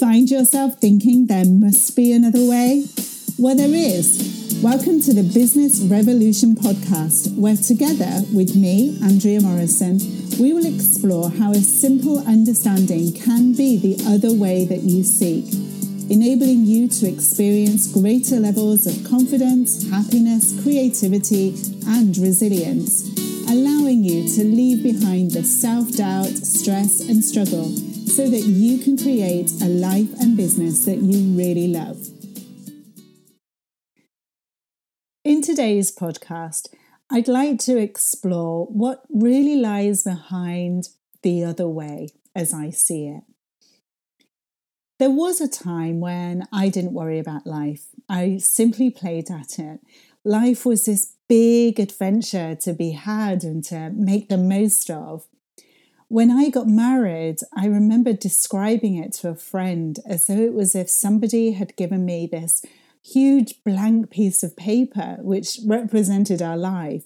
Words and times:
find 0.00 0.30
yourself 0.30 0.78
thinking 0.80 1.26
there 1.26 1.44
must 1.44 1.94
be 1.94 2.10
another 2.10 2.48
way? 2.48 2.86
Well, 3.36 3.54
there 3.54 3.68
is. 3.68 4.58
Welcome 4.62 5.02
to 5.02 5.12
the 5.12 5.22
Business 5.22 5.80
Revolution 5.80 6.54
podcast, 6.54 7.36
where 7.36 7.56
together 7.56 8.24
with 8.32 8.56
me, 8.56 8.96
Andrea 9.02 9.42
Morrison, 9.42 10.00
we 10.40 10.54
will 10.54 10.64
explore 10.64 11.28
how 11.28 11.50
a 11.50 11.60
simple 11.60 12.26
understanding 12.26 13.12
can 13.12 13.52
be 13.52 13.76
the 13.76 14.02
other 14.08 14.32
way 14.32 14.64
that 14.64 14.80
you 14.80 15.02
seek, 15.02 15.52
enabling 16.08 16.64
you 16.64 16.88
to 16.88 17.06
experience 17.06 17.92
greater 17.92 18.40
levels 18.40 18.86
of 18.86 19.04
confidence, 19.04 19.90
happiness, 19.90 20.58
creativity, 20.62 21.50
and 21.86 22.16
resilience, 22.16 23.04
allowing 23.50 24.02
you 24.02 24.26
to 24.34 24.44
leave 24.44 24.82
behind 24.82 25.32
the 25.32 25.44
self 25.44 25.92
doubt, 25.92 26.32
stress, 26.40 27.00
and 27.00 27.22
struggle 27.22 27.89
so 28.20 28.28
that 28.28 28.42
you 28.42 28.76
can 28.76 28.98
create 28.98 29.50
a 29.62 29.66
life 29.66 30.12
and 30.20 30.36
business 30.36 30.84
that 30.84 30.98
you 30.98 31.34
really 31.38 31.68
love. 31.68 32.06
In 35.24 35.40
today's 35.40 35.90
podcast, 35.90 36.68
I'd 37.10 37.28
like 37.28 37.58
to 37.60 37.78
explore 37.78 38.66
what 38.66 39.04
really 39.08 39.56
lies 39.56 40.02
behind 40.02 40.90
the 41.22 41.42
other 41.44 41.66
way 41.66 42.10
as 42.36 42.52
I 42.52 42.68
see 42.68 43.06
it. 43.06 43.22
There 44.98 45.08
was 45.08 45.40
a 45.40 45.48
time 45.48 46.00
when 46.00 46.46
I 46.52 46.68
didn't 46.68 46.92
worry 46.92 47.18
about 47.18 47.46
life. 47.46 47.86
I 48.06 48.36
simply 48.36 48.90
played 48.90 49.30
at 49.30 49.58
it. 49.58 49.80
Life 50.26 50.66
was 50.66 50.84
this 50.84 51.14
big 51.26 51.80
adventure 51.80 52.54
to 52.56 52.74
be 52.74 52.90
had 52.90 53.44
and 53.44 53.64
to 53.64 53.88
make 53.88 54.28
the 54.28 54.36
most 54.36 54.90
of. 54.90 55.26
When 56.10 56.32
I 56.32 56.48
got 56.48 56.66
married, 56.66 57.36
I 57.54 57.66
remember 57.66 58.12
describing 58.12 58.96
it 58.96 59.12
to 59.18 59.28
a 59.28 59.36
friend 59.36 59.96
as 60.04 60.26
though 60.26 60.40
it 60.40 60.52
was 60.52 60.74
if 60.74 60.90
somebody 60.90 61.52
had 61.52 61.76
given 61.76 62.04
me 62.04 62.26
this 62.26 62.64
huge 63.00 63.62
blank 63.64 64.10
piece 64.10 64.42
of 64.42 64.56
paper 64.56 65.18
which 65.20 65.60
represented 65.64 66.42
our 66.42 66.56
life, 66.56 67.04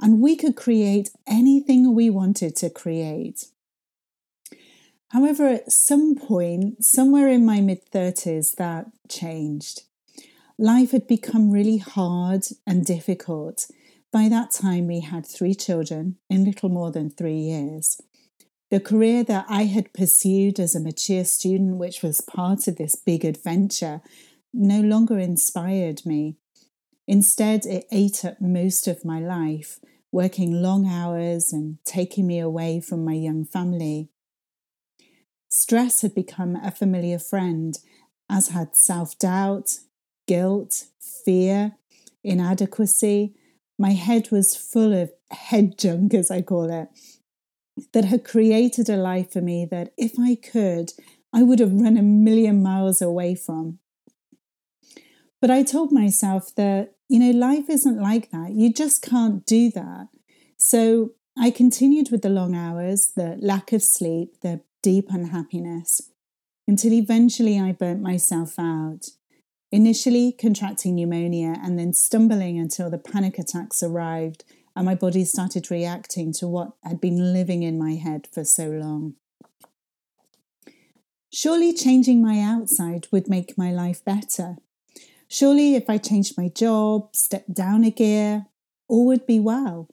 and 0.00 0.20
we 0.20 0.34
could 0.34 0.56
create 0.56 1.10
anything 1.28 1.94
we 1.94 2.10
wanted 2.10 2.56
to 2.56 2.70
create. 2.70 3.44
However, 5.10 5.46
at 5.46 5.70
some 5.70 6.16
point, 6.16 6.84
somewhere 6.84 7.28
in 7.28 7.46
my 7.46 7.60
mid 7.60 7.88
30s, 7.92 8.56
that 8.56 8.86
changed. 9.08 9.82
Life 10.58 10.90
had 10.90 11.06
become 11.06 11.52
really 11.52 11.78
hard 11.78 12.46
and 12.66 12.84
difficult. 12.84 13.70
By 14.12 14.28
that 14.28 14.50
time, 14.50 14.88
we 14.88 15.02
had 15.02 15.24
three 15.24 15.54
children 15.54 16.16
in 16.28 16.44
little 16.44 16.68
more 16.68 16.90
than 16.90 17.10
three 17.10 17.38
years. 17.38 18.00
The 18.70 18.80
career 18.80 19.24
that 19.24 19.46
I 19.48 19.64
had 19.64 19.92
pursued 19.92 20.60
as 20.60 20.76
a 20.76 20.80
mature 20.80 21.24
student, 21.24 21.76
which 21.78 22.02
was 22.02 22.20
part 22.20 22.68
of 22.68 22.76
this 22.76 22.94
big 22.94 23.24
adventure, 23.24 24.00
no 24.54 24.80
longer 24.80 25.18
inspired 25.18 26.06
me. 26.06 26.36
Instead, 27.08 27.66
it 27.66 27.86
ate 27.90 28.24
up 28.24 28.40
most 28.40 28.86
of 28.86 29.04
my 29.04 29.18
life, 29.18 29.80
working 30.12 30.62
long 30.62 30.86
hours 30.86 31.52
and 31.52 31.78
taking 31.84 32.28
me 32.28 32.38
away 32.38 32.80
from 32.80 33.04
my 33.04 33.14
young 33.14 33.44
family. 33.44 34.08
Stress 35.48 36.02
had 36.02 36.14
become 36.14 36.54
a 36.54 36.70
familiar 36.70 37.18
friend, 37.18 37.76
as 38.28 38.48
had 38.48 38.76
self 38.76 39.18
doubt, 39.18 39.78
guilt, 40.28 40.84
fear, 41.00 41.72
inadequacy. 42.22 43.34
My 43.76 43.90
head 43.90 44.30
was 44.30 44.54
full 44.54 44.92
of 44.92 45.10
head 45.32 45.76
junk, 45.76 46.14
as 46.14 46.30
I 46.30 46.42
call 46.42 46.70
it, 46.70 46.88
that 47.92 48.04
had 48.04 48.24
created 48.24 48.88
a 48.88 48.96
life 48.96 49.32
for 49.32 49.40
me 49.40 49.66
that 49.70 49.92
if 49.96 50.18
I 50.18 50.34
could, 50.34 50.92
I 51.32 51.42
would 51.42 51.58
have 51.58 51.72
run 51.72 51.96
a 51.96 52.02
million 52.02 52.62
miles 52.62 53.00
away 53.00 53.34
from. 53.34 53.78
But 55.40 55.50
I 55.50 55.62
told 55.62 55.92
myself 55.92 56.54
that, 56.56 56.94
you 57.08 57.18
know, 57.18 57.30
life 57.30 57.68
isn't 57.68 58.00
like 58.00 58.30
that. 58.30 58.52
You 58.52 58.72
just 58.72 59.02
can't 59.02 59.46
do 59.46 59.70
that. 59.70 60.08
So 60.56 61.12
I 61.38 61.50
continued 61.50 62.10
with 62.10 62.22
the 62.22 62.28
long 62.28 62.54
hours, 62.54 63.12
the 63.16 63.36
lack 63.40 63.72
of 63.72 63.82
sleep, 63.82 64.40
the 64.42 64.60
deep 64.82 65.06
unhappiness, 65.10 66.10
until 66.68 66.92
eventually 66.92 67.58
I 67.58 67.72
burnt 67.72 68.02
myself 68.02 68.58
out. 68.58 69.06
Initially 69.72 70.32
contracting 70.32 70.96
pneumonia 70.96 71.54
and 71.62 71.78
then 71.78 71.92
stumbling 71.92 72.58
until 72.58 72.90
the 72.90 72.98
panic 72.98 73.38
attacks 73.38 73.82
arrived 73.82 74.44
and 74.74 74.86
my 74.86 74.94
body 74.94 75.24
started 75.24 75.70
reacting 75.70 76.32
to 76.34 76.48
what 76.48 76.72
had 76.84 77.00
been 77.00 77.32
living 77.32 77.62
in 77.62 77.78
my 77.78 77.94
head 77.94 78.28
for 78.32 78.44
so 78.44 78.68
long. 78.68 79.14
Surely 81.32 81.72
changing 81.72 82.20
my 82.20 82.40
outside 82.40 83.06
would 83.12 83.28
make 83.28 83.56
my 83.56 83.70
life 83.70 84.04
better. 84.04 84.56
Surely 85.28 85.76
if 85.76 85.88
I 85.88 85.96
changed 85.96 86.36
my 86.36 86.48
job, 86.48 87.14
stepped 87.14 87.54
down 87.54 87.84
a 87.84 87.90
gear, 87.90 88.46
all 88.88 89.06
would 89.06 89.26
be 89.26 89.38
well. 89.38 89.88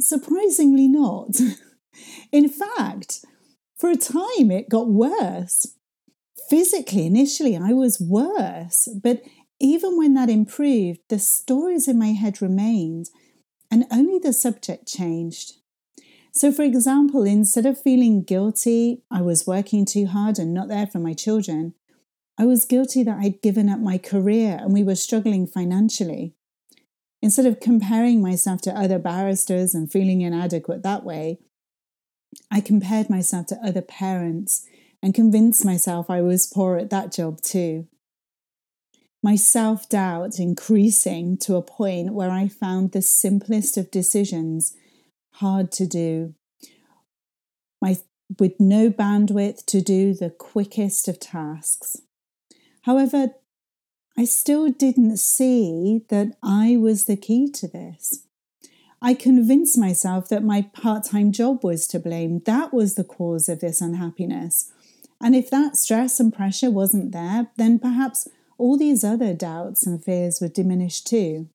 Surprisingly 0.00 0.86
not. 0.86 1.36
in 2.32 2.48
fact, 2.48 3.24
for 3.76 3.90
a 3.90 3.96
time 3.96 4.50
it 4.50 4.68
got 4.68 4.88
worse. 4.88 5.74
Physically, 6.48 7.06
initially, 7.06 7.56
I 7.56 7.72
was 7.72 8.00
worse, 8.00 8.88
but 9.02 9.22
even 9.58 9.98
when 9.98 10.14
that 10.14 10.30
improved, 10.30 11.00
the 11.08 11.18
stories 11.18 11.88
in 11.88 11.98
my 11.98 12.12
head 12.12 12.40
remained 12.40 13.10
and 13.70 13.86
only 13.90 14.18
the 14.18 14.32
subject 14.32 14.86
changed. 14.86 15.54
So, 16.32 16.52
for 16.52 16.62
example, 16.62 17.24
instead 17.24 17.66
of 17.66 17.80
feeling 17.80 18.22
guilty, 18.22 19.02
I 19.10 19.20
was 19.20 19.46
working 19.46 19.84
too 19.84 20.06
hard 20.06 20.38
and 20.38 20.54
not 20.54 20.68
there 20.68 20.86
for 20.86 20.98
my 20.98 21.12
children, 21.12 21.74
I 22.38 22.46
was 22.46 22.64
guilty 22.64 23.02
that 23.02 23.18
I'd 23.18 23.42
given 23.42 23.68
up 23.68 23.80
my 23.80 23.98
career 23.98 24.58
and 24.60 24.72
we 24.72 24.82
were 24.82 24.94
struggling 24.94 25.46
financially. 25.46 26.34
Instead 27.20 27.46
of 27.46 27.60
comparing 27.60 28.22
myself 28.22 28.62
to 28.62 28.72
other 28.72 28.98
barristers 28.98 29.74
and 29.74 29.92
feeling 29.92 30.22
inadequate 30.22 30.82
that 30.82 31.04
way, 31.04 31.38
I 32.50 32.60
compared 32.60 33.10
myself 33.10 33.46
to 33.46 33.58
other 33.62 33.82
parents 33.82 34.66
and 35.02 35.14
convinced 35.14 35.64
myself 35.64 36.08
I 36.08 36.22
was 36.22 36.46
poor 36.46 36.76
at 36.76 36.90
that 36.90 37.12
job 37.12 37.40
too 37.42 37.88
my 39.22 39.36
self 39.36 39.88
doubt 39.88 40.38
increasing 40.38 41.36
to 41.38 41.56
a 41.56 41.62
point 41.62 42.14
where 42.14 42.30
I 42.30 42.48
found 42.48 42.92
the 42.92 43.02
simplest 43.02 43.76
of 43.76 43.90
decisions 43.90 44.74
hard 45.34 45.72
to 45.72 45.86
do. 45.86 46.34
My, 47.82 47.96
with 48.38 48.58
no 48.58 48.90
bandwidth 48.90 49.64
to 49.66 49.80
do 49.80 50.14
the 50.14 50.30
quickest 50.30 51.08
of 51.08 51.18
tasks. 51.18 51.96
However, 52.82 53.34
I 54.16 54.24
still 54.24 54.68
didn't 54.70 55.18
see 55.18 56.02
that 56.08 56.36
I 56.42 56.76
was 56.76 57.04
the 57.04 57.16
key 57.16 57.50
to 57.52 57.68
this. 57.68 58.26
I 59.02 59.14
convinced 59.14 59.78
myself 59.78 60.28
that 60.28 60.44
my 60.44 60.62
part 60.62 61.04
time 61.04 61.32
job 61.32 61.64
was 61.64 61.86
to 61.88 61.98
blame. 61.98 62.42
That 62.44 62.72
was 62.74 62.94
the 62.94 63.04
cause 63.04 63.48
of 63.48 63.60
this 63.60 63.80
unhappiness. 63.80 64.72
And 65.22 65.34
if 65.34 65.50
that 65.50 65.76
stress 65.76 66.20
and 66.20 66.32
pressure 66.32 66.70
wasn't 66.70 67.12
there, 67.12 67.48
then 67.56 67.78
perhaps 67.78 68.28
all 68.60 68.76
these 68.76 69.02
other 69.02 69.32
doubts 69.32 69.86
and 69.86 70.04
fears 70.04 70.38
were 70.40 70.48
diminished 70.48 71.06
too. 71.06 71.48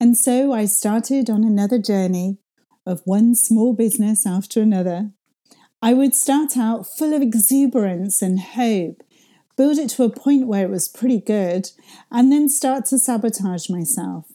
And 0.00 0.16
so 0.16 0.52
I 0.52 0.64
started 0.64 1.30
on 1.30 1.44
another 1.44 1.78
journey 1.78 2.38
of 2.86 3.02
one 3.04 3.34
small 3.34 3.72
business 3.72 4.26
after 4.26 4.60
another. 4.60 5.10
I 5.80 5.94
would 5.94 6.14
start 6.14 6.56
out 6.56 6.86
full 6.86 7.12
of 7.12 7.22
exuberance 7.22 8.22
and 8.22 8.40
hope, 8.40 9.02
build 9.56 9.78
it 9.78 9.90
to 9.90 10.04
a 10.04 10.10
point 10.10 10.46
where 10.46 10.64
it 10.64 10.70
was 10.70 10.88
pretty 10.88 11.20
good, 11.20 11.70
and 12.10 12.32
then 12.32 12.48
start 12.48 12.86
to 12.86 12.98
sabotage 12.98 13.68
myself. 13.68 14.32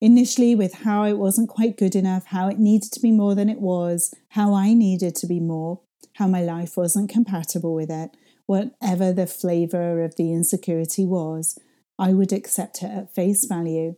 Initially, 0.00 0.54
with 0.54 0.74
how 0.74 1.04
it 1.04 1.18
wasn't 1.18 1.48
quite 1.48 1.76
good 1.76 1.94
enough, 1.94 2.26
how 2.26 2.48
it 2.48 2.58
needed 2.58 2.92
to 2.92 3.00
be 3.00 3.10
more 3.10 3.34
than 3.34 3.48
it 3.48 3.60
was, 3.60 4.14
how 4.28 4.54
I 4.54 4.74
needed 4.74 5.16
to 5.16 5.26
be 5.26 5.40
more, 5.40 5.80
how 6.14 6.28
my 6.28 6.42
life 6.42 6.76
wasn't 6.76 7.10
compatible 7.10 7.74
with 7.74 7.90
it, 7.90 8.10
whatever 8.46 9.12
the 9.12 9.26
flavour 9.26 10.02
of 10.02 10.16
the 10.16 10.32
insecurity 10.32 11.04
was, 11.04 11.58
I 11.98 12.12
would 12.12 12.32
accept 12.32 12.82
it 12.82 12.90
at 12.90 13.14
face 13.14 13.44
value 13.44 13.96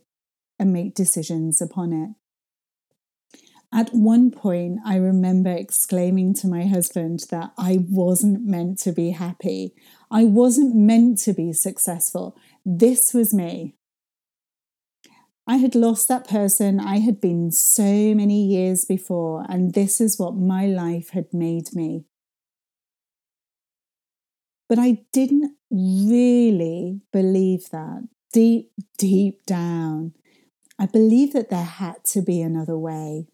and 0.59 0.73
make 0.73 0.95
decisions 0.95 1.61
upon 1.61 1.93
it. 1.93 2.09
At 3.73 3.93
one 3.93 4.31
point, 4.31 4.79
I 4.85 4.95
remember 4.95 5.51
exclaiming 5.51 6.33
to 6.35 6.47
my 6.47 6.65
husband 6.65 7.25
that 7.31 7.51
I 7.57 7.79
wasn't 7.89 8.45
meant 8.45 8.79
to 8.79 8.93
be 8.93 9.11
happy. 9.11 9.73
I 10.09 10.23
wasn't 10.23 10.75
meant 10.75 11.19
to 11.19 11.33
be 11.33 11.51
successful. 11.51 12.37
This 12.65 13.13
was 13.13 13.33
me. 13.33 13.75
I 15.45 15.57
had 15.57 15.75
lost 15.75 16.07
that 16.07 16.27
person 16.27 16.79
I 16.79 16.99
had 16.99 17.19
been 17.19 17.51
so 17.51 18.13
many 18.15 18.45
years 18.45 18.85
before, 18.85 19.45
and 19.49 19.73
this 19.73 19.99
is 19.99 20.19
what 20.19 20.35
my 20.35 20.65
life 20.65 21.09
had 21.09 21.33
made 21.33 21.73
me. 21.73 22.05
But 24.69 24.79
I 24.79 25.03
didn't 25.11 25.55
really 25.71 27.01
believe 27.11 27.69
that 27.71 28.07
deep, 28.33 28.71
deep 28.97 29.45
down. 29.45 30.13
I 30.79 30.85
believed 30.85 31.33
that 31.33 31.49
there 31.49 31.63
had 31.63 32.03
to 32.05 32.21
be 32.21 32.41
another 32.41 32.77
way, 32.77 33.27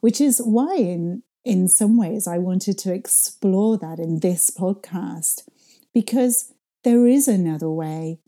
which 0.00 0.20
is 0.20 0.38
why 0.38 0.76
in 0.76 1.22
in 1.46 1.68
some 1.68 1.96
ways, 1.96 2.26
I 2.26 2.38
wanted 2.38 2.76
to 2.78 2.92
explore 2.92 3.78
that 3.78 4.00
in 4.00 4.18
this 4.18 4.50
podcast 4.50 5.48
because 5.94 6.52
there 6.82 7.06
is 7.06 7.28
another 7.28 7.70
way, 7.70 8.18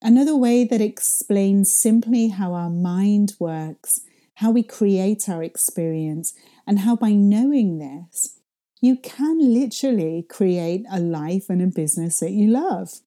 another 0.00 0.34
way 0.34 0.64
that 0.64 0.80
explains 0.80 1.74
simply 1.74 2.28
how 2.28 2.54
our 2.54 2.70
mind 2.70 3.34
works, 3.38 4.00
how 4.36 4.50
we 4.50 4.62
create 4.62 5.28
our 5.28 5.42
experience, 5.42 6.32
and 6.66 6.78
how 6.78 6.96
by 6.96 7.10
knowing 7.10 7.76
this, 7.76 8.40
you 8.84 8.96
can 8.96 9.38
literally 9.38 10.26
create 10.28 10.84
a 10.90 11.00
life 11.00 11.48
and 11.48 11.62
a 11.62 11.66
business 11.66 12.20
that 12.20 12.32
you 12.32 12.48
love. 12.48 13.00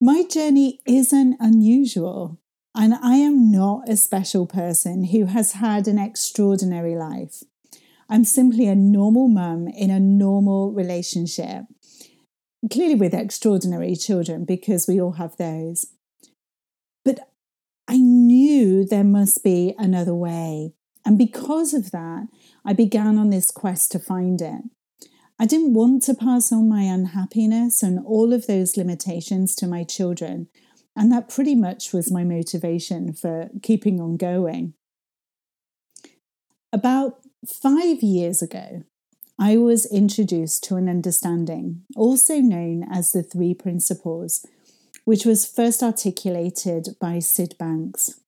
My 0.00 0.22
journey 0.22 0.80
isn't 0.86 1.36
unusual. 1.40 2.38
And 2.72 2.94
I 2.94 3.16
am 3.16 3.50
not 3.50 3.88
a 3.88 3.96
special 3.96 4.46
person 4.46 5.06
who 5.06 5.24
has 5.24 5.52
had 5.54 5.88
an 5.88 5.98
extraordinary 5.98 6.94
life. 6.94 7.42
I'm 8.08 8.22
simply 8.22 8.68
a 8.68 8.76
normal 8.76 9.26
mum 9.26 9.66
in 9.66 9.90
a 9.90 9.98
normal 9.98 10.70
relationship, 10.70 11.64
clearly 12.70 12.94
with 12.94 13.12
extraordinary 13.12 13.96
children 13.96 14.44
because 14.44 14.86
we 14.86 15.00
all 15.00 15.12
have 15.12 15.36
those. 15.36 15.86
But 17.04 17.18
I 17.88 17.96
knew 17.96 18.84
there 18.84 19.02
must 19.02 19.42
be 19.42 19.74
another 19.76 20.14
way. 20.14 20.74
And 21.04 21.18
because 21.18 21.74
of 21.74 21.90
that, 21.90 22.28
I 22.64 22.72
began 22.72 23.18
on 23.18 23.30
this 23.30 23.50
quest 23.50 23.92
to 23.92 23.98
find 23.98 24.40
it. 24.40 24.62
I 25.38 25.46
didn't 25.46 25.74
want 25.74 26.02
to 26.04 26.14
pass 26.14 26.52
on 26.52 26.68
my 26.68 26.82
unhappiness 26.82 27.82
and 27.82 28.04
all 28.04 28.32
of 28.32 28.46
those 28.46 28.76
limitations 28.76 29.54
to 29.56 29.66
my 29.66 29.84
children 29.84 30.48
and 30.98 31.12
that 31.12 31.28
pretty 31.28 31.54
much 31.54 31.92
was 31.92 32.10
my 32.10 32.24
motivation 32.24 33.12
for 33.12 33.50
keeping 33.62 34.00
on 34.00 34.16
going. 34.16 34.74
About 36.72 37.20
five 37.46 38.02
years 38.02 38.42
ago, 38.42 38.82
I 39.38 39.56
was 39.58 39.86
introduced 39.86 40.64
to 40.64 40.74
an 40.74 40.88
understanding, 40.88 41.82
also 41.94 42.40
known 42.40 42.84
as 42.90 43.12
the 43.12 43.22
three 43.22 43.54
principles, 43.54 44.44
which 45.04 45.24
was 45.24 45.46
first 45.46 45.84
articulated 45.84 46.88
by 47.00 47.20
Syd 47.20 47.56
Banks. 47.58 48.20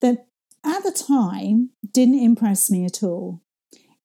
That 0.00 0.28
at 0.64 0.82
the 0.82 0.92
time 0.92 1.70
didn't 1.92 2.22
impress 2.22 2.70
me 2.70 2.84
at 2.84 3.02
all. 3.02 3.42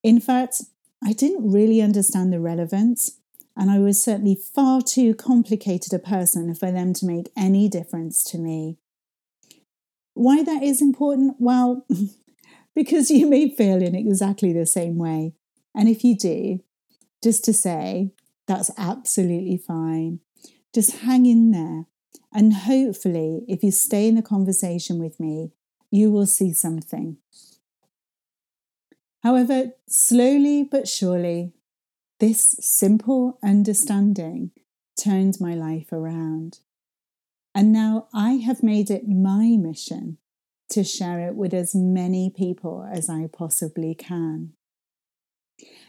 In 0.04 0.20
fact, 0.20 0.62
I 1.04 1.14
didn't 1.14 1.52
really 1.52 1.82
understand 1.82 2.32
the 2.32 2.40
relevance 2.40 3.20
and 3.58 3.72
I 3.72 3.80
was 3.80 4.04
certainly 4.04 4.36
far 4.36 4.82
too 4.82 5.14
complicated 5.16 5.94
a 5.94 6.00
person 6.00 6.54
for 6.56 6.72
them 6.72 6.94
to 6.94 7.06
make 7.06 7.32
any 7.38 7.70
difference 7.70 8.24
to 8.26 8.38
me. 8.38 8.78
Why 10.14 10.44
that 10.44 10.64
is 10.64 10.82
important? 10.82 11.36
Well, 11.40 11.86
because 12.76 13.10
you 13.10 13.28
may 13.28 13.50
feel 13.50 13.82
in 13.82 13.96
exactly 13.96 14.52
the 14.52 14.66
same 14.66 14.98
way. 14.98 15.34
And 15.74 15.88
if 15.88 16.04
you 16.04 16.18
do, 16.18 16.60
just 17.24 17.44
to 17.46 17.54
say, 17.54 18.12
that's 18.48 18.72
absolutely 18.78 19.58
fine. 19.58 20.20
Just 20.74 20.98
hang 20.98 21.26
in 21.26 21.52
there. 21.52 21.86
And 22.34 22.54
hopefully, 22.54 23.46
if 23.48 23.64
you 23.64 23.72
stay 23.72 24.08
in 24.08 24.16
the 24.16 24.22
conversation 24.22 25.00
with 25.00 25.20
me, 25.20 25.52
you 25.92 26.12
will 26.12 26.26
see 26.26 26.54
something. 26.54 27.18
However, 29.24 29.72
slowly 29.88 30.64
but 30.64 30.88
surely, 30.88 31.54
this 32.20 32.56
simple 32.60 33.40
understanding 33.44 34.52
turned 34.98 35.42
my 35.42 35.56
life 35.56 35.92
around. 35.92 36.60
And 37.54 37.72
now 37.72 38.08
I 38.14 38.34
have 38.34 38.64
made 38.64 38.90
it 38.90 39.08
my 39.08 39.58
mission 39.58 40.18
to 40.70 40.84
share 40.84 41.28
it 41.28 41.36
with 41.36 41.54
as 41.54 41.74
many 41.74 42.30
people 42.30 42.88
as 42.92 43.10
I 43.10 43.28
possibly 43.32 43.96
can. 43.96 44.54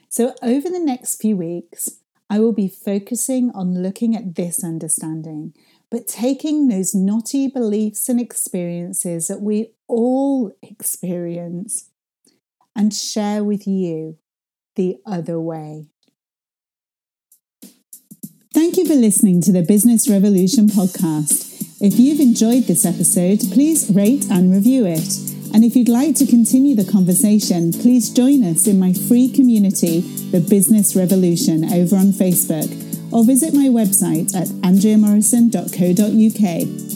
So, 0.08 0.34
over 0.42 0.68
the 0.70 0.78
next 0.78 1.20
few 1.20 1.36
weeks, 1.36 2.00
I 2.28 2.38
will 2.40 2.52
be 2.52 2.68
focusing 2.68 3.50
on 3.52 3.82
looking 3.82 4.16
at 4.16 4.34
this 4.34 4.64
understanding, 4.64 5.54
but 5.90 6.08
taking 6.08 6.68
those 6.68 6.94
knotty 6.94 7.48
beliefs 7.48 8.08
and 8.08 8.20
experiences 8.20 9.28
that 9.28 9.40
we 9.40 9.72
all 9.88 10.52
experience 10.62 11.90
and 12.74 12.92
share 12.92 13.42
with 13.42 13.66
you 13.66 14.18
the 14.74 14.96
other 15.06 15.40
way. 15.40 15.86
Thank 18.52 18.76
you 18.76 18.86
for 18.86 18.94
listening 18.94 19.42
to 19.42 19.52
the 19.52 19.62
Business 19.62 20.08
Revolution 20.08 20.66
podcast. 20.66 21.46
If 21.80 21.98
you've 21.98 22.20
enjoyed 22.20 22.64
this 22.64 22.86
episode, 22.86 23.40
please 23.52 23.90
rate 23.90 24.26
and 24.30 24.50
review 24.50 24.86
it. 24.86 25.18
And 25.54 25.64
if 25.64 25.76
you'd 25.76 25.88
like 25.88 26.16
to 26.16 26.26
continue 26.26 26.74
the 26.74 26.90
conversation, 26.90 27.72
please 27.72 28.10
join 28.10 28.44
us 28.44 28.66
in 28.66 28.78
my 28.78 28.92
free 28.92 29.30
community, 29.30 30.00
The 30.30 30.40
Business 30.40 30.96
Revolution, 30.96 31.64
over 31.72 31.96
on 31.96 32.12
Facebook, 32.12 32.85
or 33.12 33.24
visit 33.24 33.54
my 33.54 33.66
website 33.66 34.34
at 34.34 34.48
andreamorrison.co.uk. 34.62 36.95